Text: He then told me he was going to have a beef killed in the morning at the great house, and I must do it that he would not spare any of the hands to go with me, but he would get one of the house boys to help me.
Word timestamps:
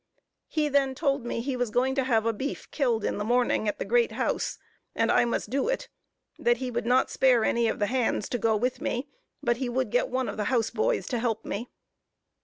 He 0.47 0.67
then 0.67 0.95
told 0.95 1.27
me 1.27 1.41
he 1.41 1.55
was 1.55 1.69
going 1.69 1.93
to 1.93 2.03
have 2.03 2.25
a 2.25 2.33
beef 2.33 2.71
killed 2.71 3.05
in 3.05 3.19
the 3.19 3.23
morning 3.23 3.67
at 3.67 3.77
the 3.77 3.85
great 3.85 4.13
house, 4.13 4.57
and 4.95 5.11
I 5.11 5.25
must 5.25 5.51
do 5.51 5.67
it 5.69 5.89
that 6.39 6.57
he 6.57 6.71
would 6.71 6.87
not 6.87 7.11
spare 7.11 7.45
any 7.45 7.67
of 7.67 7.77
the 7.77 7.85
hands 7.85 8.27
to 8.29 8.39
go 8.39 8.55
with 8.55 8.81
me, 8.81 9.09
but 9.43 9.57
he 9.57 9.69
would 9.69 9.91
get 9.91 10.07
one 10.09 10.27
of 10.27 10.37
the 10.37 10.45
house 10.45 10.71
boys 10.71 11.05
to 11.09 11.19
help 11.19 11.45
me. 11.45 11.69